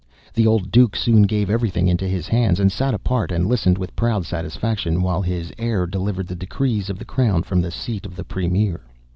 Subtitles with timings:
[0.33, 3.95] The old Duke soon gave everything into his hands, and sat apart and listened with
[3.95, 8.15] proud satisfaction while his heir delivered the decrees of the crown from the seat of
[8.15, 8.81] the premier.